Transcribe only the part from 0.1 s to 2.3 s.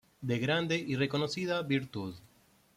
De grande y reconocida virtud.